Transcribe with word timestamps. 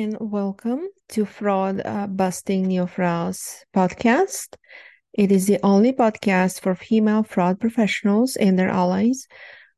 and 0.00 0.16
welcome 0.18 0.88
to 1.10 1.26
Fraud 1.26 1.82
uh, 1.84 2.06
Busting 2.06 2.64
Neofraus 2.64 3.64
podcast. 3.76 4.56
It 5.12 5.30
is 5.30 5.46
the 5.46 5.58
only 5.62 5.92
podcast 5.92 6.62
for 6.62 6.74
female 6.74 7.22
fraud 7.22 7.60
professionals 7.60 8.36
and 8.36 8.58
their 8.58 8.70
allies 8.70 9.26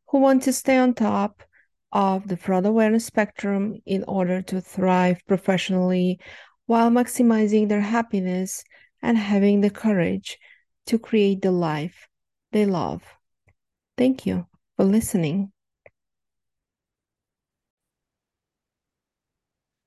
who 0.09 0.21
want 0.21 0.45
to 0.45 0.53
stay 0.53 0.77
on 0.77 0.95
top 0.95 1.43
of 1.91 2.29
the 2.29 2.37
fraud 2.37 2.67
awareness 2.67 3.05
spectrum 3.05 3.81
in 3.85 4.05
order 4.07 4.41
to 4.43 4.61
thrive 4.61 5.21
professionally 5.27 6.21
while 6.67 6.91
maximizing 6.91 7.69
their 7.69 7.81
happiness 7.81 8.63
and 9.03 9.19
having 9.19 9.61
the 9.61 9.71
courage 9.71 10.39
to 10.87 11.01
create 11.01 11.43
the 11.43 11.51
life 11.51 12.07
they 12.53 12.65
love. 12.65 13.03
Thank 13.99 14.25
you 14.25 14.47
for 14.77 14.85
listening. 14.85 15.52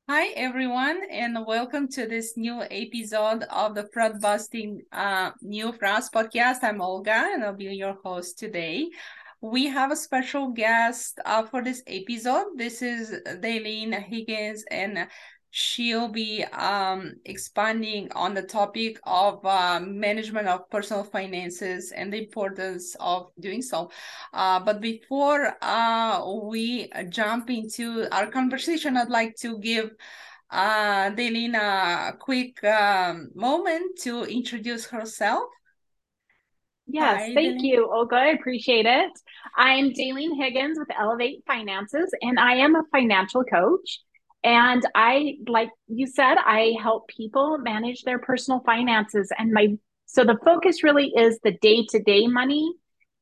Hi, 0.08 0.28
everyone, 0.36 1.02
and 1.10 1.36
welcome 1.48 1.88
to 1.94 2.06
this 2.06 2.38
new 2.38 2.62
episode 2.62 3.42
of 3.50 3.74
the 3.74 3.90
Fraud 3.92 4.22
Busting 4.22 4.84
uh, 4.92 5.32
Neofraus 5.44 6.12
podcast. 6.12 6.58
I'm 6.62 6.80
Olga, 6.80 7.32
and 7.34 7.44
I'll 7.44 7.56
be 7.56 7.66
your 7.74 7.98
host 8.04 8.38
today. 8.38 8.92
We 9.42 9.66
have 9.66 9.92
a 9.92 9.96
special 9.96 10.50
guest 10.50 11.20
uh, 11.26 11.48
for 11.48 11.64
this 11.64 11.82
episode. 11.88 12.56
This 12.56 12.84
is 12.84 13.20
Dalene 13.26 14.00
Higgins, 14.00 14.64
and 14.70 15.08
she'll 15.58 16.10
be 16.10 16.44
um, 16.52 17.14
expanding 17.24 18.12
on 18.12 18.34
the 18.34 18.42
topic 18.42 19.00
of 19.04 19.40
uh, 19.46 19.80
management 19.80 20.50
of 20.50 20.70
personal 20.70 21.02
finances 21.02 21.94
and 21.94 22.12
the 22.12 22.18
importance 22.18 22.94
of 23.00 23.32
doing 23.40 23.62
so. 23.62 23.90
Uh, 24.34 24.60
but 24.60 24.82
before 24.82 25.56
uh, 25.62 26.22
we 26.44 26.92
jump 27.08 27.50
into 27.50 28.06
our 28.14 28.28
conversation, 28.28 28.98
I'd 28.98 29.10
like 29.10 29.38
to 29.38 29.58
give 29.60 29.92
uh, 30.52 31.12
Dalene 31.12 31.56
a 31.56 32.18
quick 32.18 32.62
um, 32.66 33.30
moment 33.34 33.98
to 34.00 34.26
introduce 34.26 34.86
herself. 34.88 35.46
Yes, 36.86 37.18
Hi, 37.18 37.34
thank 37.34 37.64
you, 37.64 37.90
Olga. 37.90 38.18
I 38.18 38.26
appreciate 38.32 38.86
it. 38.86 39.12
I'm 39.56 39.92
Dalene 39.94 40.36
Higgins 40.36 40.78
with 40.78 40.90
Elevate 41.00 41.46
Finances, 41.48 42.12
and 42.22 42.38
I 42.38 42.56
am 42.56 42.76
a 42.76 42.84
financial 42.92 43.46
coach. 43.46 44.02
And 44.46 44.86
I, 44.94 45.38
like 45.48 45.72
you 45.88 46.06
said, 46.06 46.36
I 46.38 46.76
help 46.80 47.08
people 47.08 47.58
manage 47.58 48.04
their 48.04 48.20
personal 48.20 48.60
finances. 48.64 49.32
And 49.36 49.52
my, 49.52 49.76
so 50.06 50.24
the 50.24 50.38
focus 50.46 50.84
really 50.84 51.08
is 51.08 51.40
the 51.44 51.54
day 51.54 51.84
to 51.90 52.00
day 52.00 52.28
money. 52.28 52.72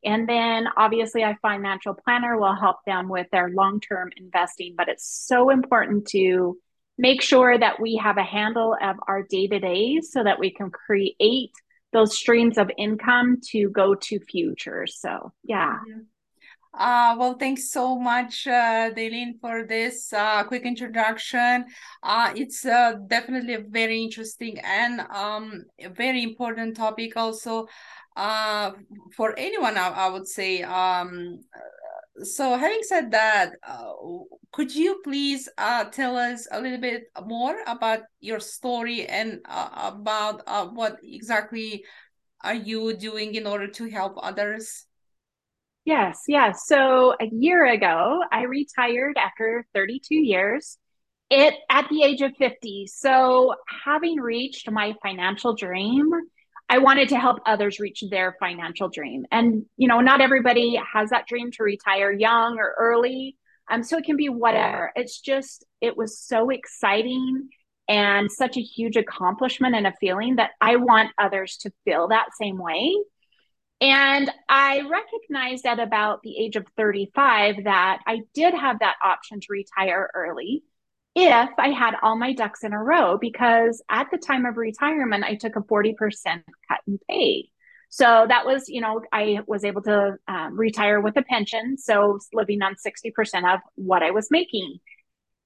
And 0.03 0.27
then 0.27 0.67
obviously, 0.75 1.21
a 1.21 1.37
financial 1.41 1.93
planner 1.93 2.37
will 2.37 2.53
help 2.53 2.79
them 2.85 3.07
with 3.07 3.27
their 3.31 3.49
long 3.49 3.79
term 3.79 4.11
investing. 4.17 4.75
But 4.77 4.89
it's 4.89 5.07
so 5.25 5.49
important 5.49 6.09
to 6.09 6.57
make 6.97 7.21
sure 7.21 7.57
that 7.57 7.79
we 7.79 7.95
have 8.03 8.17
a 8.17 8.23
handle 8.23 8.75
of 8.81 8.97
our 9.07 9.23
day 9.23 9.47
to 9.47 9.59
day 9.59 10.01
so 10.01 10.25
that 10.25 10.39
we 10.39 10.51
can 10.51 10.71
create 10.71 11.51
those 11.93 12.17
streams 12.17 12.57
of 12.57 12.69
income 12.77 13.39
to 13.51 13.69
go 13.69 13.95
to 13.95 14.19
futures. 14.19 14.97
So, 14.99 15.31
yeah. 15.45 15.77
Mm-hmm. 15.87 15.99
Uh, 16.73 17.15
well, 17.19 17.35
thanks 17.37 17.69
so 17.69 17.99
much, 17.99 18.47
uh, 18.47 18.89
for 19.39 19.63
this 19.63 20.11
uh, 20.11 20.43
quick 20.43 20.63
introduction. 20.63 21.65
Uh, 22.01 22.33
it's 22.35 22.65
uh, 22.65 22.93
definitely 23.07 23.53
a 23.53 23.59
very 23.59 24.01
interesting 24.01 24.59
and 24.59 25.01
um, 25.11 25.65
very 25.91 26.23
important 26.23 26.75
topic 26.75 27.15
also 27.15 27.67
uh, 28.15 28.71
for 29.15 29.37
anyone, 29.37 29.77
I, 29.77 29.89
I 29.89 30.09
would 30.09 30.27
say. 30.27 30.63
Um, 30.63 31.41
so 32.23 32.57
having 32.57 32.81
said 32.81 33.11
that, 33.11 33.51
uh, 33.67 33.91
could 34.51 34.73
you 34.73 34.99
please 35.03 35.47
tell 35.91 36.17
us 36.17 36.47
a 36.51 36.59
little 36.59 36.79
bit 36.79 37.03
more 37.23 37.55
about 37.67 37.99
your 38.19 38.39
story 38.39 39.05
and 39.05 39.41
about 39.45 40.41
what 40.73 40.97
exactly 41.03 41.83
are 42.41 42.55
you 42.55 42.95
doing 42.95 43.35
in 43.35 43.45
order 43.45 43.67
to 43.67 43.89
help 43.91 44.15
others? 44.17 44.87
Yes, 45.85 46.23
yes. 46.27 46.63
So 46.65 47.13
a 47.19 47.25
year 47.31 47.65
ago, 47.65 48.21
I 48.31 48.43
retired 48.43 49.17
after 49.17 49.65
32 49.73 50.15
years. 50.15 50.77
It 51.29 51.55
at 51.69 51.89
the 51.89 52.03
age 52.03 52.21
of 52.21 52.35
50. 52.37 52.87
So 52.87 53.55
having 53.83 54.17
reached 54.17 54.69
my 54.71 54.93
financial 55.01 55.55
dream, 55.55 56.09
I 56.69 56.77
wanted 56.77 57.09
to 57.09 57.19
help 57.19 57.39
others 57.45 57.79
reach 57.79 58.03
their 58.09 58.37
financial 58.39 58.87
dream. 58.87 59.25
And 59.31 59.65
you 59.75 59.87
know, 59.87 59.99
not 59.99 60.21
everybody 60.21 60.79
has 60.93 61.09
that 61.09 61.27
dream 61.27 61.51
to 61.51 61.63
retire 61.63 62.11
young 62.11 62.57
or 62.59 62.75
early. 62.79 63.35
Um, 63.69 63.83
so 63.83 63.97
it 63.97 64.05
can 64.05 64.17
be 64.17 64.29
whatever. 64.29 64.91
It's 64.95 65.19
just 65.19 65.65
it 65.81 65.97
was 65.97 66.19
so 66.19 66.49
exciting 66.49 67.49
and 67.89 68.31
such 68.31 68.55
a 68.57 68.61
huge 68.61 68.95
accomplishment 68.95 69.75
and 69.75 69.87
a 69.87 69.93
feeling 69.99 70.37
that 70.37 70.51
I 70.61 70.77
want 70.77 71.11
others 71.17 71.57
to 71.61 71.71
feel 71.83 72.07
that 72.09 72.27
same 72.39 72.57
way. 72.57 72.95
And 73.81 74.31
I 74.47 74.81
recognized 74.81 75.65
at 75.65 75.79
about 75.79 76.21
the 76.23 76.37
age 76.37 76.55
of 76.55 76.65
35 76.77 77.65
that 77.65 77.99
I 78.07 78.21
did 78.33 78.53
have 78.53 78.79
that 78.79 78.95
option 79.03 79.39
to 79.41 79.47
retire 79.49 80.09
early 80.13 80.63
if 81.15 81.49
I 81.57 81.69
had 81.69 81.95
all 82.01 82.17
my 82.17 82.33
ducks 82.33 82.63
in 82.63 82.73
a 82.73 82.83
row, 82.83 83.17
because 83.17 83.83
at 83.89 84.07
the 84.11 84.17
time 84.17 84.45
of 84.45 84.57
retirement, 84.57 85.23
I 85.23 85.35
took 85.35 85.55
a 85.55 85.61
40% 85.61 85.93
cut 86.25 86.79
in 86.87 86.99
pay. 87.09 87.49
So 87.89 88.25
that 88.27 88.45
was, 88.45 88.67
you 88.69 88.81
know, 88.81 89.01
I 89.11 89.39
was 89.45 89.63
able 89.63 89.83
to 89.83 90.15
um, 90.27 90.57
retire 90.57 90.99
with 90.99 91.15
a 91.17 91.21
pension. 91.21 91.77
So 91.77 92.17
living 92.33 92.63
on 92.63 92.73
60% 92.75 93.53
of 93.53 93.59
what 93.75 94.01
I 94.01 94.09
was 94.09 94.29
making. 94.31 94.79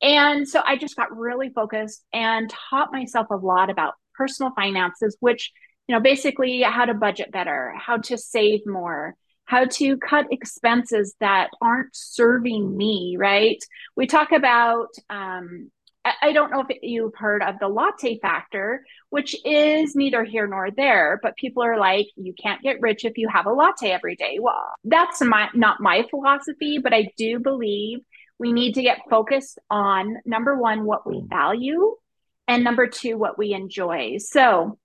And 0.02 0.48
so 0.48 0.62
I 0.66 0.78
just 0.78 0.96
got 0.96 1.16
really 1.16 1.50
focused 1.50 2.06
and 2.14 2.50
taught 2.50 2.94
myself 2.94 3.28
a 3.32 3.36
lot 3.36 3.70
about 3.70 3.96
personal 4.16 4.54
finances, 4.56 5.18
which 5.20 5.52
you 5.88 5.96
know 5.96 6.02
basically 6.02 6.62
how 6.62 6.86
to 6.86 6.94
budget 6.94 7.32
better 7.32 7.74
how 7.78 7.98
to 7.98 8.18
save 8.18 8.66
more 8.66 9.16
how 9.46 9.66
to 9.66 9.98
cut 9.98 10.26
expenses 10.32 11.16
that 11.20 11.50
aren't 11.62 11.96
serving 11.96 12.76
me 12.76 13.16
right 13.18 13.64
we 13.96 14.06
talk 14.06 14.32
about 14.32 14.90
um, 15.10 15.72
I 16.22 16.32
don't 16.32 16.52
know 16.52 16.64
if 16.68 16.78
you've 16.82 17.16
heard 17.16 17.44
of 17.44 17.60
the 17.60 17.68
latte 17.68 18.20
factor, 18.20 18.86
which 19.10 19.36
is 19.46 19.96
neither 19.96 20.24
here 20.24 20.48
nor 20.48 20.72
there, 20.72 21.20
but 21.22 21.36
people 21.36 21.64
are 21.64 21.78
like, 21.78 22.08
you 22.16 22.34
can't 22.34 22.62
get 22.62 22.82
rich 22.82 23.06
if 23.06 23.18
you 23.18 23.28
have 23.28 23.46
a 23.46 23.52
latte 23.52 23.92
every 23.92 24.16
day. 24.16 24.38
Well, 24.40 24.74
that's 24.84 25.22
my, 25.22 25.50
not 25.54 25.82
my 25.82 26.06
philosophy, 26.10 26.78
but 26.78 26.94
I 26.94 27.12
do 27.18 27.40
believe 27.40 28.00
we 28.40 28.54
need 28.54 28.74
to 28.76 28.82
get 28.82 29.00
focused 29.10 29.60
on 29.70 30.18
number 30.26 30.56
one, 30.56 30.86
what 30.86 31.08
we 31.08 31.24
value, 31.26 31.96
and 32.48 32.64
number 32.64 32.88
two, 32.88 33.18
what 33.18 33.38
we 33.38 33.54
enjoy. 33.54 34.18
So 34.20 34.78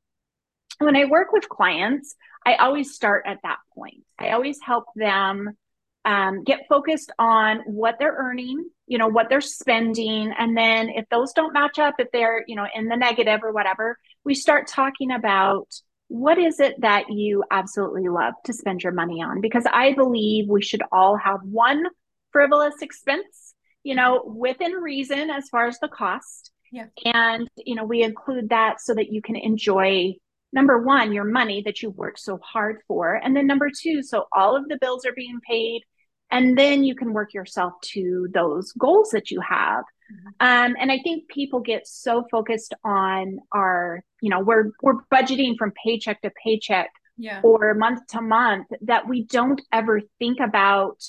when 0.84 0.97
I 0.97 1.04
work 1.04 1.32
with 1.32 1.48
clients, 1.48 2.15
I 2.44 2.54
always 2.56 2.94
start 2.94 3.25
at 3.26 3.38
that 3.43 3.59
point. 3.75 4.04
I 4.19 4.31
always 4.31 4.59
help 4.62 4.84
them 4.97 5.56
um, 6.04 6.43
get 6.43 6.66
focused 6.69 7.12
on 7.19 7.60
what 7.66 7.97
they're 7.98 8.16
earning, 8.16 8.69
you 8.87 8.98
know, 8.98 9.09
what 9.09 9.28
they're 9.28 9.41
spending. 9.41 10.32
And 10.37 10.56
then 10.56 10.88
if 10.88 11.09
those 11.10 11.32
don't 11.32 11.53
match 11.53 11.78
up, 11.78 11.94
if 11.98 12.09
they're, 12.12 12.44
you 12.48 12.56
know, 12.56 12.66
in 12.75 12.88
the 12.88 12.97
negative 12.97 13.41
or 13.43 13.53
whatever, 13.53 13.98
we 14.25 14.34
start 14.34 14.66
talking 14.66 15.12
about 15.12 15.69
what 16.09 16.38
is 16.38 16.60
it 16.60 16.81
that 16.81 17.10
you 17.10 17.44
absolutely 17.50 18.09
love 18.09 18.34
to 18.44 18.53
spend 18.53 18.82
your 18.82 18.93
money 18.93 19.22
on? 19.22 19.41
Because 19.41 19.64
I 19.72 19.94
believe 19.94 20.49
we 20.49 20.62
should 20.62 20.82
all 20.91 21.16
have 21.16 21.41
one 21.43 21.84
frivolous 22.32 22.82
expense, 22.82 23.54
you 23.82 23.94
know, 23.94 24.22
within 24.25 24.72
reason 24.72 25.31
as 25.31 25.49
far 25.49 25.66
as 25.69 25.78
the 25.78 25.88
cost. 25.88 26.50
Yeah. 26.70 26.87
And, 27.04 27.49
you 27.56 27.75
know, 27.75 27.84
we 27.84 28.03
include 28.03 28.49
that 28.49 28.81
so 28.81 28.94
that 28.94 29.12
you 29.12 29.22
can 29.22 29.37
enjoy 29.37 30.14
number 30.52 30.82
one, 30.82 31.12
your 31.12 31.24
money 31.24 31.62
that 31.64 31.82
you 31.82 31.90
worked 31.90 32.20
so 32.20 32.38
hard 32.42 32.80
for. 32.86 33.14
And 33.14 33.34
then 33.34 33.46
number 33.46 33.70
two, 33.70 34.02
so 34.02 34.26
all 34.32 34.56
of 34.56 34.68
the 34.68 34.78
bills 34.80 35.06
are 35.06 35.14
being 35.14 35.40
paid. 35.49 35.82
And 36.31 36.56
then 36.56 36.82
you 36.82 36.94
can 36.94 37.12
work 37.12 37.34
yourself 37.34 37.75
to 37.93 38.28
those 38.32 38.72
goals 38.72 39.10
that 39.10 39.31
you 39.31 39.40
have. 39.40 39.84
Mm-hmm. 40.10 40.28
Um, 40.40 40.76
and 40.81 40.90
I 40.90 40.99
think 41.04 41.28
people 41.28 41.60
get 41.60 41.87
so 41.87 42.25
focused 42.31 42.75
on 42.84 43.38
our, 43.52 44.02
you 44.20 44.31
know, 44.31 44.40
we're 44.40 44.70
we're 44.82 45.02
budgeting 45.12 45.56
from 45.58 45.72
paycheck 45.84 46.22
to 46.22 46.31
paycheck 46.43 46.90
yeah. 47.19 47.40
or 47.43 47.75
month 47.75 48.06
to 48.08 48.22
month 48.22 48.66
that 48.82 49.08
we 49.08 49.25
don't 49.25 49.60
ever 49.72 50.00
think 50.19 50.38
about, 50.40 51.02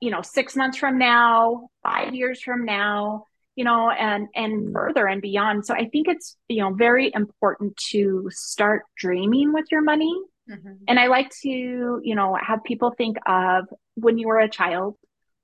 you 0.00 0.10
know, 0.10 0.22
six 0.22 0.54
months 0.54 0.78
from 0.78 0.98
now, 0.98 1.68
five 1.82 2.14
years 2.14 2.40
from 2.40 2.64
now, 2.64 3.24
you 3.56 3.64
know 3.64 3.90
and 3.90 4.28
and 4.34 4.72
further 4.72 5.08
and 5.08 5.20
beyond 5.20 5.66
so 5.66 5.74
i 5.74 5.88
think 5.88 6.06
it's 6.06 6.36
you 6.48 6.62
know 6.62 6.72
very 6.72 7.10
important 7.14 7.76
to 7.76 8.28
start 8.30 8.82
dreaming 8.96 9.52
with 9.52 9.64
your 9.72 9.82
money 9.82 10.14
mm-hmm. 10.48 10.74
and 10.86 11.00
i 11.00 11.08
like 11.08 11.30
to 11.42 11.48
you 11.48 12.14
know 12.14 12.36
have 12.40 12.62
people 12.62 12.94
think 12.96 13.16
of 13.26 13.64
when 13.94 14.18
you 14.18 14.28
were 14.28 14.38
a 14.38 14.48
child 14.48 14.94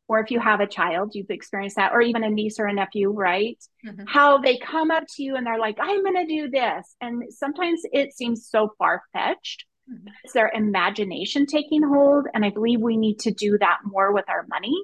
or 0.08 0.20
if 0.20 0.30
you 0.30 0.38
have 0.38 0.60
a 0.60 0.66
child 0.66 1.12
you've 1.14 1.30
experienced 1.30 1.76
that 1.76 1.92
or 1.92 2.02
even 2.02 2.22
a 2.22 2.30
niece 2.30 2.60
or 2.60 2.66
a 2.66 2.72
nephew 2.72 3.10
right 3.10 3.58
mm-hmm. 3.84 4.04
how 4.06 4.38
they 4.38 4.58
come 4.58 4.90
up 4.90 5.04
to 5.08 5.22
you 5.22 5.34
and 5.34 5.46
they're 5.46 5.58
like 5.58 5.78
i'm 5.80 6.02
going 6.04 6.14
to 6.14 6.26
do 6.26 6.50
this 6.50 6.94
and 7.00 7.24
sometimes 7.30 7.80
it 7.92 8.14
seems 8.14 8.46
so 8.46 8.72
far-fetched 8.78 9.64
mm-hmm. 9.90 10.08
it's 10.22 10.34
their 10.34 10.52
imagination 10.54 11.46
taking 11.46 11.82
hold 11.82 12.26
and 12.34 12.44
i 12.44 12.50
believe 12.50 12.80
we 12.80 12.98
need 12.98 13.18
to 13.18 13.30
do 13.30 13.56
that 13.58 13.78
more 13.84 14.12
with 14.12 14.28
our 14.28 14.44
money. 14.50 14.74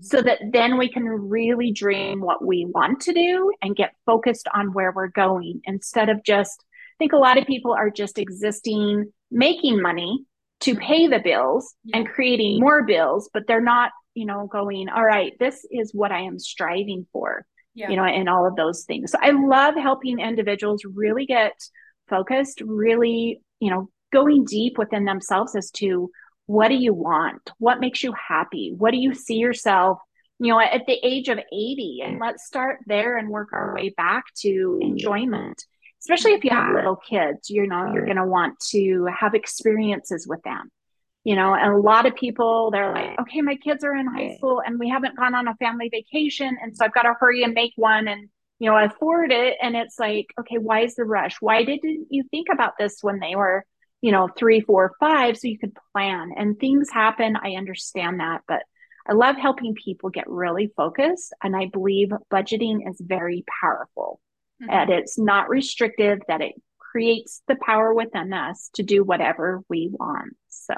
So 0.00 0.22
that 0.22 0.38
then 0.52 0.78
we 0.78 0.88
can 0.88 1.04
really 1.04 1.72
dream 1.72 2.20
what 2.20 2.44
we 2.44 2.66
want 2.66 3.00
to 3.00 3.12
do 3.12 3.52
and 3.62 3.76
get 3.76 3.94
focused 4.06 4.46
on 4.54 4.72
where 4.72 4.92
we're 4.92 5.08
going 5.08 5.60
instead 5.64 6.08
of 6.08 6.22
just 6.22 6.64
I 6.70 6.96
think 6.98 7.12
a 7.12 7.18
lot 7.18 7.38
of 7.38 7.46
people 7.46 7.72
are 7.72 7.90
just 7.90 8.18
existing 8.18 9.12
making 9.30 9.80
money 9.80 10.24
to 10.60 10.74
pay 10.74 11.06
the 11.06 11.18
bills 11.18 11.74
and 11.94 12.08
creating 12.08 12.60
more 12.60 12.84
bills 12.84 13.30
but 13.32 13.46
they're 13.46 13.60
not 13.60 13.92
you 14.14 14.26
know 14.26 14.46
going 14.46 14.88
all 14.88 15.04
right 15.04 15.32
this 15.40 15.66
is 15.70 15.94
what 15.94 16.12
I 16.12 16.20
am 16.20 16.38
striving 16.38 17.06
for 17.12 17.44
yeah. 17.74 17.90
you 17.90 17.96
know 17.96 18.04
and 18.04 18.28
all 18.28 18.46
of 18.46 18.56
those 18.56 18.84
things 18.84 19.12
so 19.12 19.18
I 19.20 19.30
love 19.30 19.74
helping 19.74 20.20
individuals 20.20 20.82
really 20.84 21.26
get 21.26 21.52
focused 22.08 22.60
really 22.60 23.40
you 23.60 23.70
know 23.70 23.88
going 24.12 24.44
deep 24.44 24.76
within 24.78 25.04
themselves 25.04 25.54
as 25.54 25.70
to 25.70 26.10
what 26.50 26.66
do 26.66 26.74
you 26.74 26.92
want? 26.92 27.48
What 27.58 27.78
makes 27.78 28.02
you 28.02 28.12
happy? 28.12 28.74
What 28.76 28.90
do 28.90 28.96
you 28.96 29.14
see 29.14 29.36
yourself, 29.36 30.00
you 30.40 30.48
know, 30.48 30.58
at 30.58 30.84
the 30.84 30.98
age 31.04 31.28
of 31.28 31.38
80? 31.38 32.00
And 32.04 32.18
let's 32.20 32.44
start 32.44 32.80
there 32.86 33.16
and 33.16 33.28
work 33.28 33.50
our 33.52 33.72
way 33.72 33.90
back 33.96 34.24
to 34.40 34.80
enjoyment. 34.82 35.62
Especially 36.00 36.32
if 36.32 36.42
you 36.42 36.50
have 36.50 36.74
little 36.74 36.96
kids, 36.96 37.50
you 37.50 37.68
know, 37.68 37.92
you're 37.94 38.04
going 38.04 38.16
to 38.16 38.26
want 38.26 38.58
to 38.70 39.06
have 39.16 39.34
experiences 39.34 40.26
with 40.28 40.42
them. 40.42 40.72
You 41.22 41.36
know, 41.36 41.54
and 41.54 41.72
a 41.72 41.76
lot 41.76 42.06
of 42.06 42.16
people, 42.16 42.70
they're 42.72 42.92
like, 42.92 43.20
okay, 43.20 43.42
my 43.42 43.54
kids 43.54 43.84
are 43.84 43.94
in 43.94 44.08
high 44.08 44.34
school 44.36 44.60
and 44.64 44.76
we 44.76 44.88
haven't 44.88 45.16
gone 45.16 45.36
on 45.36 45.46
a 45.46 45.54
family 45.54 45.88
vacation. 45.88 46.56
And 46.60 46.76
so 46.76 46.84
I've 46.84 46.94
got 46.94 47.02
to 47.02 47.14
hurry 47.20 47.44
and 47.44 47.54
make 47.54 47.74
one 47.76 48.08
and, 48.08 48.28
you 48.58 48.68
know, 48.68 48.76
afford 48.76 49.30
it. 49.30 49.56
And 49.62 49.76
it's 49.76 50.00
like, 50.00 50.26
okay, 50.40 50.58
why 50.58 50.80
is 50.80 50.96
the 50.96 51.04
rush? 51.04 51.36
Why 51.40 51.62
didn't 51.62 52.08
you 52.10 52.24
think 52.32 52.48
about 52.50 52.72
this 52.76 52.98
when 53.02 53.20
they 53.20 53.36
were 53.36 53.64
you 54.00 54.12
know, 54.12 54.28
three, 54.36 54.60
four, 54.60 54.92
five, 54.98 55.36
so 55.36 55.48
you 55.48 55.58
could 55.58 55.76
plan 55.92 56.30
and 56.36 56.58
things 56.58 56.90
happen. 56.90 57.36
I 57.36 57.52
understand 57.52 58.20
that, 58.20 58.42
but 58.48 58.62
I 59.06 59.12
love 59.12 59.36
helping 59.36 59.74
people 59.74 60.10
get 60.10 60.28
really 60.28 60.72
focused. 60.76 61.34
And 61.42 61.56
I 61.56 61.66
believe 61.66 62.10
budgeting 62.32 62.88
is 62.88 63.00
very 63.00 63.44
powerful 63.60 64.20
mm-hmm. 64.62 64.70
and 64.70 64.90
it's 64.90 65.18
not 65.18 65.48
restrictive, 65.48 66.20
that 66.28 66.40
it 66.40 66.54
creates 66.78 67.42
the 67.48 67.56
power 67.56 67.94
within 67.94 68.32
us 68.32 68.70
to 68.74 68.82
do 68.82 69.04
whatever 69.04 69.62
we 69.68 69.90
want. 69.92 70.34
So, 70.48 70.74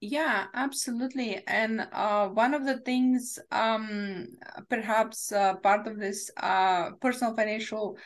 yeah 0.00 0.46
absolutely 0.54 1.42
and 1.46 1.86
uh, 1.92 2.26
one 2.28 2.54
of 2.54 2.64
the 2.64 2.78
things 2.78 3.38
um, 3.52 4.28
perhaps 4.68 5.30
uh, 5.30 5.54
part 5.56 5.86
of 5.86 5.98
this 5.98 6.30
uh, 6.38 6.90
personal 7.02 7.36
financial 7.36 7.98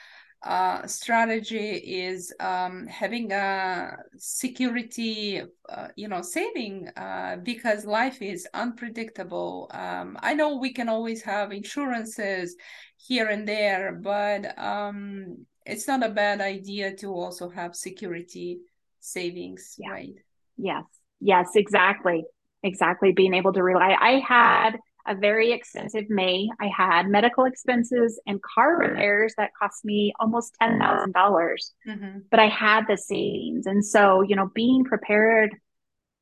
uh, 0.45 0.87
strategy 0.87 1.71
is 1.77 2.33
um, 2.39 2.87
having 2.87 3.33
a 3.33 3.97
security, 4.19 5.43
uh, 5.69 5.89
you 5.97 6.07
know, 6.07 6.21
saving 6.21 6.89
uh, 6.97 7.37
because 7.43 7.87
life 7.87 8.21
is 8.21 8.47
unpredictable. 8.53 9.71
Um, 9.73 10.19
I 10.21 10.35
know 10.35 10.57
we 10.57 10.73
can 10.73 10.89
always 10.89 11.23
have 11.23 11.51
insurances 11.51 12.57
here 12.97 13.29
and 13.29 13.49
there, 13.49 13.99
but 14.03 14.59
um, 14.59 15.47
it's 15.65 15.89
not 15.89 16.05
a 16.05 16.11
bad 16.11 16.41
idea 16.41 16.95
to 16.97 17.09
also 17.09 17.49
have 17.49 17.75
security 17.75 18.61
savings, 19.01 19.77
yeah. 19.79 19.91
right? 19.91 20.15
Yes, 20.59 20.85
yes, 21.21 21.49
exactly. 21.55 22.25
Exactly. 22.63 23.13
Being 23.13 23.35
able 23.35 23.53
to 23.53 23.63
rely. 23.63 23.97
I 24.01 24.23
had 24.27 24.79
a 25.07 25.15
very 25.15 25.53
expensive 25.53 26.09
May. 26.09 26.49
I 26.61 26.69
had 26.69 27.09
medical 27.09 27.45
expenses 27.45 28.21
and 28.27 28.41
car 28.43 28.79
repairs 28.79 29.35
that 29.37 29.51
cost 29.61 29.85
me 29.85 30.13
almost 30.19 30.55
ten 30.61 30.79
thousand 30.79 31.13
dollars. 31.13 31.75
Mm-hmm. 31.87 32.21
But 32.31 32.41
I 32.41 32.49
had 32.49 32.87
the 32.89 32.97
savings, 32.97 33.67
and 33.67 33.85
so 33.85 34.23
you 34.23 34.37
know, 34.37 34.51
being 34.55 34.85
prepared. 34.85 35.55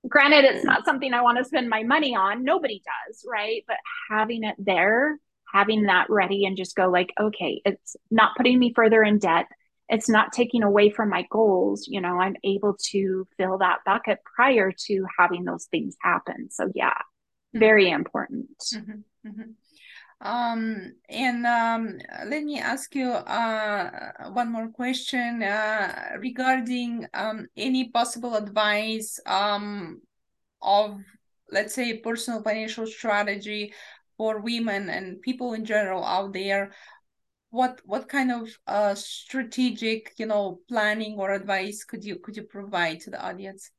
Granted, 0.08 0.44
it's 0.44 0.64
not 0.64 0.84
something 0.84 1.14
I 1.14 1.22
want 1.22 1.38
to 1.38 1.44
spend 1.44 1.68
my 1.68 1.84
money 1.84 2.16
on. 2.16 2.42
Nobody 2.42 2.82
does, 2.84 3.24
right? 3.30 3.62
But 3.68 3.76
having 4.10 4.42
it 4.42 4.56
there, 4.58 5.16
having 5.52 5.84
that 5.84 6.10
ready, 6.10 6.44
and 6.44 6.56
just 6.56 6.74
go 6.74 6.88
like, 6.88 7.12
okay, 7.20 7.62
it's 7.64 7.96
not 8.10 8.36
putting 8.36 8.58
me 8.58 8.72
further 8.74 9.04
in 9.04 9.18
debt. 9.18 9.46
It's 9.88 10.08
not 10.08 10.32
taking 10.32 10.64
away 10.64 10.90
from 10.90 11.08
my 11.08 11.24
goals. 11.30 11.86
You 11.86 12.00
know, 12.00 12.18
I'm 12.18 12.34
able 12.42 12.76
to 12.90 13.28
fill 13.36 13.58
that 13.58 13.80
bucket 13.86 14.18
prior 14.34 14.72
to 14.86 15.06
having 15.16 15.44
those 15.44 15.66
things 15.66 15.94
happen. 16.00 16.48
So 16.50 16.72
yeah, 16.74 16.94
very 17.54 17.90
important 17.90 18.58
mm-hmm. 18.74 19.28
Mm-hmm. 19.28 19.50
Um, 20.22 20.92
and 21.08 21.44
um, 21.46 21.98
let 22.26 22.44
me 22.44 22.60
ask 22.60 22.94
you 22.94 23.10
uh, 23.10 24.12
one 24.30 24.52
more 24.52 24.68
question 24.68 25.42
uh, 25.42 26.10
regarding 26.20 27.08
um, 27.12 27.48
any 27.56 27.88
possible 27.88 28.36
advice 28.36 29.18
um, 29.26 30.00
of, 30.60 31.00
let's 31.50 31.74
say, 31.74 31.98
personal 31.98 32.40
financial 32.40 32.86
strategy 32.86 33.74
for 34.16 34.40
women 34.40 34.88
and 34.88 35.20
people 35.22 35.54
in 35.54 35.64
general 35.64 36.04
out 36.04 36.32
there. 36.32 36.72
What 37.50 37.80
what 37.84 38.08
kind 38.08 38.30
of 38.30 38.48
uh, 38.68 38.94
strategic, 38.94 40.12
you 40.18 40.26
know, 40.26 40.60
planning 40.68 41.16
or 41.18 41.32
advice 41.32 41.82
could 41.82 42.04
you 42.04 42.20
could 42.20 42.36
you 42.36 42.44
provide 42.44 43.00
to 43.00 43.10
the 43.10 43.20
audience? 43.20 43.72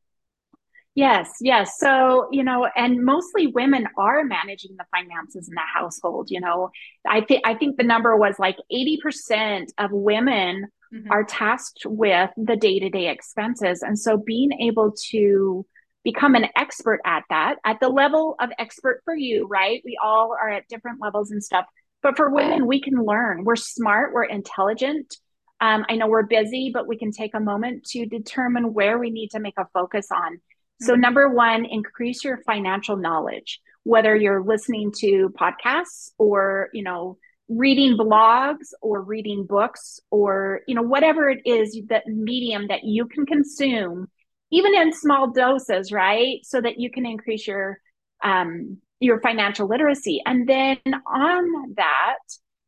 Yes, 0.96 1.32
yes. 1.42 1.80
So, 1.80 2.28
you 2.32 2.44
know, 2.44 2.68
and 2.76 3.04
mostly 3.04 3.48
women 3.48 3.88
are 3.98 4.24
managing 4.24 4.76
the 4.78 4.86
finances 4.92 5.48
in 5.48 5.56
the 5.56 5.62
household, 5.62 6.30
you 6.30 6.40
know. 6.40 6.70
I 7.08 7.22
think 7.22 7.42
I 7.46 7.56
think 7.56 7.78
the 7.78 7.84
number 7.84 8.16
was 8.16 8.38
like 8.38 8.58
80% 8.72 9.70
of 9.80 9.92
women 9.92 10.68
mm-hmm. 10.94 11.12
are 11.12 11.24
tasked 11.24 11.86
with 11.86 12.30
the 12.38 12.56
day-to-day 12.56 13.10
expenses. 13.10 13.82
And 13.82 13.98
so 13.98 14.18
being 14.18 14.52
able 14.62 14.94
to 15.10 15.66
become 16.04 16.36
an 16.36 16.48
expert 16.56 17.00
at 17.06 17.24
that, 17.30 17.56
at 17.66 17.80
the 17.80 17.90
level 17.90 18.36
of 18.40 18.52
expert 18.60 19.02
for 19.04 19.16
you, 19.16 19.48
right? 19.48 19.82
We 19.84 19.98
all 20.04 20.36
are 20.40 20.50
at 20.50 20.68
different 20.68 21.02
levels 21.02 21.32
and 21.32 21.44
stuff. 21.44 21.66
But 22.04 22.18
for 22.18 22.30
women, 22.30 22.68
we 22.68 22.82
can 22.82 23.04
learn. 23.04 23.46
We're 23.46 23.56
smart, 23.56 24.14
we're 24.14 24.26
intelligent. 24.26 25.18
Um, 25.62 25.86
I 25.88 25.96
know 25.96 26.08
we're 26.08 26.24
busy, 26.24 26.72
but 26.74 26.88
we 26.88 26.98
can 26.98 27.12
take 27.12 27.34
a 27.34 27.40
moment 27.40 27.86
to 27.92 28.06
determine 28.06 28.74
where 28.74 29.00
we 29.00 29.10
need 29.10 29.30
to 29.32 29.40
make 29.40 29.54
a 29.58 29.66
focus 29.74 30.08
on 30.12 30.42
so, 30.82 30.96
number 30.96 31.30
one, 31.30 31.66
increase 31.66 32.24
your 32.24 32.38
financial 32.46 32.98
knowledge, 32.98 33.60
whether 33.84 34.16
you're 34.16 34.44
listening 34.44 34.92
to 34.98 35.34
podcasts 35.40 36.12
or, 36.18 36.70
you 36.74 36.84
know, 36.84 37.18
reading 37.50 37.98
blogs 37.98 38.74
or 38.82 39.02
reading 39.02 39.46
books 39.46 40.00
or, 40.10 40.62
you 40.68 40.76
know, 40.76 40.82
whatever 40.82 41.30
it 41.30 41.42
is 41.46 41.80
that 41.90 42.08
medium 42.08 42.68
that 42.68 42.84
you 42.84 43.06
can 43.06 43.26
consume, 43.26 44.08
even 44.52 44.76
in 44.76 44.94
small 44.94 45.32
doses, 45.32 45.92
right? 45.92 46.40
So 46.44 46.60
that 46.62 46.80
you 46.80 46.90
can 46.90 47.06
increase 47.06 47.48
your, 47.48 47.80
um, 48.24 48.78
your 49.00 49.20
financial 49.22 49.68
literacy. 49.68 50.22
And 50.26 50.48
then 50.48 50.78
on 51.06 51.74
that, 51.76 52.20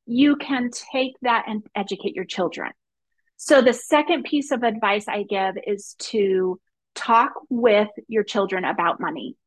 you 0.06 0.36
can 0.36 0.70
take 0.92 1.14
that 1.22 1.46
and 1.48 1.64
educate 1.76 2.16
your 2.16 2.26
children. 2.26 2.72
So 3.38 3.62
the 3.62 3.74
second 3.74 4.24
piece 4.24 4.52
of 4.52 4.64
advice 4.64 5.08
I 5.08 5.24
give 5.24 5.56
is 5.66 5.96
to 6.00 6.60
talk 6.96 7.34
with 7.50 7.90
your 8.08 8.24
children 8.24 8.66
about 8.66 9.00
money. 9.00 9.38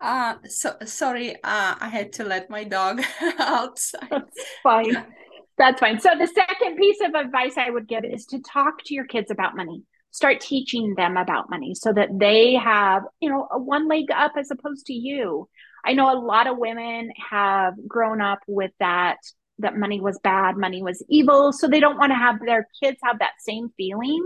Uh, 0.00 0.34
so 0.48 0.76
sorry, 0.84 1.36
uh, 1.36 1.76
I 1.78 1.88
had 1.88 2.12
to 2.14 2.24
let 2.24 2.50
my 2.50 2.64
dog 2.64 3.02
outside. 3.38 4.08
That's 4.10 4.44
fine. 4.62 5.06
That's 5.58 5.78
fine. 5.78 6.00
So 6.00 6.10
the 6.18 6.26
second 6.26 6.76
piece 6.76 6.98
of 7.04 7.14
advice 7.14 7.56
I 7.56 7.70
would 7.70 7.86
give 7.86 8.04
is 8.04 8.26
to 8.26 8.40
talk 8.40 8.82
to 8.86 8.94
your 8.94 9.04
kids 9.04 9.30
about 9.30 9.54
money 9.54 9.84
start 10.12 10.40
teaching 10.40 10.94
them 10.94 11.16
about 11.16 11.50
money 11.50 11.74
so 11.74 11.92
that 11.92 12.10
they 12.18 12.54
have, 12.54 13.02
you 13.20 13.28
know, 13.28 13.48
a 13.50 13.58
one 13.58 13.88
leg 13.88 14.10
up 14.14 14.32
as 14.38 14.50
opposed 14.50 14.86
to 14.86 14.92
you. 14.92 15.48
I 15.84 15.94
know 15.94 16.12
a 16.12 16.20
lot 16.20 16.46
of 16.46 16.58
women 16.58 17.10
have 17.30 17.74
grown 17.88 18.20
up 18.20 18.38
with 18.46 18.70
that 18.78 19.16
that 19.58 19.76
money 19.76 20.00
was 20.00 20.18
bad, 20.22 20.56
money 20.56 20.82
was 20.82 21.04
evil, 21.08 21.52
so 21.52 21.68
they 21.68 21.80
don't 21.80 21.98
want 21.98 22.10
to 22.10 22.16
have 22.16 22.38
their 22.44 22.68
kids 22.82 22.98
have 23.02 23.18
that 23.18 23.32
same 23.40 23.68
feeling. 23.76 24.24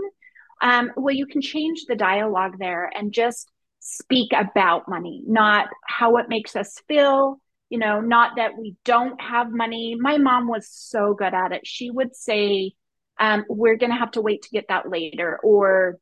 Um, 0.61 0.91
well, 0.95 1.13
you 1.13 1.25
can 1.25 1.41
change 1.41 1.85
the 1.85 1.95
dialogue 1.95 2.57
there 2.59 2.91
and 2.95 3.13
just 3.13 3.51
speak 3.79 4.31
about 4.33 4.89
money, 4.89 5.23
not 5.27 5.67
how 5.85 6.17
it 6.17 6.29
makes 6.29 6.55
us 6.55 6.81
feel, 6.87 7.39
you 7.69 7.77
know, 7.77 8.01
not 8.01 8.37
that 8.37 8.57
we 8.57 8.75
don't 8.83 9.19
have 9.21 9.51
money. 9.51 9.95
My 9.99 10.17
mom 10.17 10.47
was 10.47 10.67
so 10.69 11.13
good 11.13 11.33
at 11.33 11.51
it. 11.51 11.65
She 11.65 11.91
would 11.91 12.15
say, 12.15 12.73
um, 13.19 13.45
we're 13.49 13.77
going 13.77 13.91
to 13.91 13.97
have 13.97 14.11
to 14.11 14.21
wait 14.21 14.43
to 14.43 14.49
get 14.49 14.67
that 14.69 14.89
later. 14.89 15.39
Or 15.43 15.99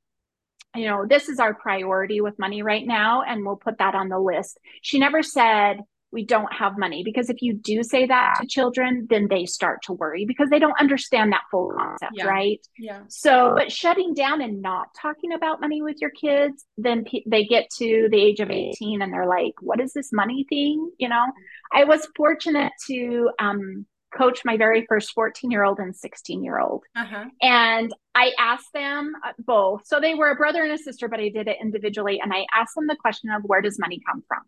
you 0.76 0.86
know 0.86 1.06
this 1.08 1.30
is 1.30 1.40
our 1.40 1.54
priority 1.54 2.22
with 2.22 2.38
money 2.38 2.62
right 2.62 2.86
now 2.86 3.22
and 3.22 3.46
we'll 3.46 3.56
put 3.56 3.78
that 3.80 3.96
on 3.96 4.10
the 4.10 4.20
list. 4.20 4.60
She 4.82 5.00
never 5.00 5.24
said 5.24 5.80
we 6.12 6.26
don't 6.26 6.54
have 6.54 6.78
money. 6.78 7.04
Because 7.04 7.30
if 7.30 7.42
you 7.42 7.54
do 7.54 7.84
say 7.84 8.06
that 8.06 8.36
to 8.40 8.48
children 8.48 9.08
then 9.10 9.28
they 9.30 9.46
start 9.46 9.82
to 9.84 9.94
worry 9.94 10.26
because 10.26 10.50
they 10.50 10.60
don't 10.60 10.80
understand 10.80 11.32
that 11.32 11.44
full 11.52 11.72
concept 11.78 12.14
yeah. 12.16 12.26
right? 12.26 12.60
Yeah. 12.78 13.02
So 13.08 13.54
but 13.58 13.72
shutting 13.72 14.14
down 14.14 14.42
and 14.42 14.62
not 14.62 14.88
talking 15.00 15.34
about 15.34 15.62
money 15.62 15.82
with 15.82 15.98
your 16.02 16.12
kids 16.12 16.66
then 16.78 17.06
they 17.26 17.46
get 17.46 17.70
to 17.78 18.08
the 18.12 18.22
age 18.22 18.40
of 18.40 18.52
18 18.52 19.02
and 19.02 19.14
they're 19.14 19.28
like 19.28 19.54
what 19.62 19.80
is 19.80 19.94
this 19.94 20.12
money 20.12 20.46
thing? 20.50 20.92
You 20.98 21.10
know? 21.10 21.26
I 21.74 21.86
was 21.86 22.08
fortunate 22.16 22.74
to 22.88 23.30
um 23.40 23.86
coach 24.16 24.42
my 24.46 24.58
very 24.58 24.86
first 24.88 25.12
14 25.14 25.52
year 25.52 25.64
old 25.64 25.80
and 25.80 25.96
16 25.96 26.44
year 26.44 26.60
old. 26.60 26.84
Uh-huh. 26.96 27.26
And 27.42 27.94
I 28.14 28.32
asked 28.40 28.74
them 28.74 29.14
uh, 29.26 29.34
both. 29.40 29.82
So 29.86 30.00
they 30.00 30.16
were 30.16 30.32
a 30.32 30.36
brother 30.36 30.64
and 30.64 30.72
a 30.72 30.78
sister, 30.78 31.08
but 31.08 31.20
I 31.20 31.30
did 31.30 31.48
it 31.48 31.58
individually. 31.62 32.20
And 32.22 32.34
I 32.34 32.46
asked 32.54 32.76
them 32.76 32.88
the 32.88 32.96
question 32.96 33.30
of 33.32 33.44
where 33.44 33.62
does 33.62 33.80
money 33.80 34.02
come 34.10 34.24
from? 34.28 34.42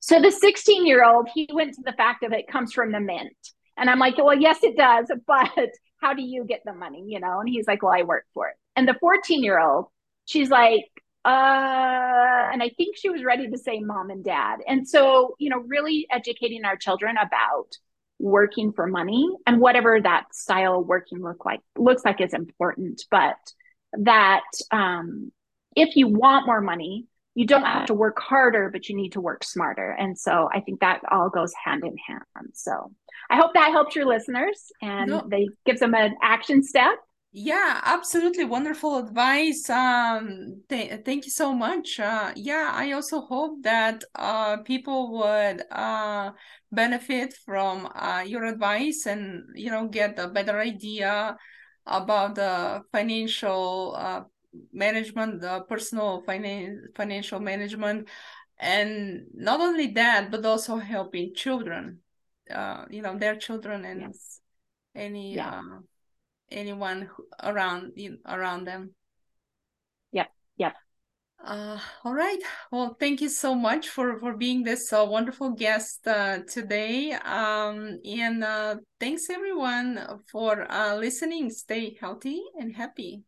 So 0.00 0.20
the 0.20 0.30
16 0.30 0.86
year 0.86 1.04
old, 1.04 1.28
he 1.32 1.48
went 1.52 1.74
to 1.74 1.82
the 1.84 1.92
fact 1.92 2.24
of 2.24 2.32
it 2.32 2.48
comes 2.48 2.72
from 2.72 2.92
the 2.92 3.00
mint. 3.00 3.36
And 3.76 3.88
I'm 3.88 3.98
like, 3.98 4.18
well, 4.18 4.38
yes, 4.38 4.62
it 4.62 4.76
does. 4.76 5.10
But 5.26 5.70
how 6.00 6.14
do 6.14 6.22
you 6.22 6.44
get 6.44 6.62
the 6.64 6.74
money? 6.74 7.04
You 7.06 7.20
know? 7.20 7.40
And 7.40 7.48
he's 7.48 7.66
like, 7.66 7.82
well, 7.82 7.92
I 7.94 8.02
work 8.02 8.24
for 8.34 8.48
it. 8.48 8.56
And 8.76 8.88
the 8.88 8.96
14 9.00 9.42
year 9.42 9.60
old, 9.60 9.86
she's 10.26 10.50
like, 10.50 10.86
uh, 11.24 11.28
and 12.52 12.62
I 12.62 12.70
think 12.76 12.96
she 12.96 13.08
was 13.08 13.22
ready 13.22 13.48
to 13.48 13.58
say 13.58 13.78
mom 13.78 14.10
and 14.10 14.24
dad. 14.24 14.58
And 14.66 14.88
so, 14.88 15.36
you 15.38 15.50
know, 15.50 15.58
really 15.58 16.06
educating 16.10 16.64
our 16.64 16.76
children 16.76 17.16
about 17.16 17.68
working 18.22 18.72
for 18.72 18.86
money 18.86 19.28
and 19.46 19.60
whatever 19.60 20.00
that 20.00 20.32
style 20.32 20.80
of 20.80 20.86
working 20.86 21.20
look 21.20 21.44
like 21.44 21.60
looks 21.76 22.04
like 22.04 22.20
is 22.20 22.32
important. 22.32 23.02
But 23.10 23.36
that 23.94 24.44
um, 24.70 25.32
if 25.76 25.96
you 25.96 26.08
want 26.08 26.46
more 26.46 26.60
money, 26.60 27.06
you 27.34 27.46
don't 27.46 27.64
have 27.64 27.86
to 27.86 27.94
work 27.94 28.20
harder, 28.20 28.70
but 28.70 28.88
you 28.88 28.96
need 28.96 29.12
to 29.12 29.20
work 29.20 29.42
smarter. 29.42 29.90
And 29.90 30.18
so 30.18 30.48
I 30.52 30.60
think 30.60 30.80
that 30.80 31.00
all 31.10 31.30
goes 31.30 31.52
hand 31.64 31.82
in 31.82 31.96
hand. 32.06 32.50
So 32.52 32.92
I 33.30 33.36
hope 33.36 33.54
that 33.54 33.70
helps 33.70 33.96
your 33.96 34.06
listeners 34.06 34.70
and 34.82 35.10
no. 35.10 35.26
they 35.26 35.48
gives 35.64 35.80
them 35.80 35.94
an 35.94 36.14
action 36.22 36.62
step 36.62 36.98
yeah 37.34 37.80
absolutely 37.84 38.44
wonderful 38.44 38.98
advice 38.98 39.70
um 39.70 40.60
th- 40.68 41.00
thank 41.02 41.24
you 41.24 41.30
so 41.30 41.54
much 41.54 41.98
uh 41.98 42.30
yeah 42.36 42.70
i 42.74 42.92
also 42.92 43.22
hope 43.22 43.62
that 43.62 44.04
uh 44.16 44.58
people 44.58 45.12
would 45.12 45.62
uh 45.70 46.30
benefit 46.70 47.32
from 47.46 47.88
uh 47.94 48.22
your 48.26 48.44
advice 48.44 49.06
and 49.06 49.44
you 49.54 49.70
know 49.70 49.88
get 49.88 50.18
a 50.18 50.28
better 50.28 50.60
idea 50.60 51.34
about 51.86 52.34
the 52.34 52.82
financial 52.92 53.94
uh 53.96 54.20
management 54.74 55.40
the 55.40 55.60
personal 55.70 56.22
finan- 56.28 56.94
financial 56.94 57.40
management 57.40 58.06
and 58.58 59.22
not 59.34 59.58
only 59.58 59.86
that 59.86 60.30
but 60.30 60.44
also 60.44 60.76
helping 60.76 61.34
children 61.34 61.98
uh 62.50 62.84
you 62.90 63.00
know 63.00 63.16
their 63.16 63.36
children 63.36 63.86
and 63.86 64.02
yes. 64.02 64.40
any 64.94 65.36
yeah. 65.36 65.60
uh 65.60 65.78
anyone 66.52 67.08
around 67.42 67.92
around 68.26 68.64
them. 68.64 68.94
Yep 70.12 70.28
yep. 70.56 70.74
Uh, 71.44 71.78
all 72.04 72.14
right. 72.14 72.38
Well 72.70 72.96
thank 73.00 73.20
you 73.20 73.28
so 73.28 73.54
much 73.54 73.88
for 73.88 74.18
for 74.20 74.36
being 74.36 74.62
this 74.62 74.92
uh, 74.92 75.04
wonderful 75.08 75.50
guest 75.50 76.06
uh, 76.06 76.40
today. 76.46 77.12
Um 77.12 77.98
and 78.04 78.44
uh, 78.44 78.76
thanks 79.00 79.28
everyone 79.28 80.20
for 80.30 80.70
uh, 80.70 80.94
listening. 80.96 81.50
Stay 81.50 81.96
healthy 82.00 82.40
and 82.58 82.76
happy 82.76 83.24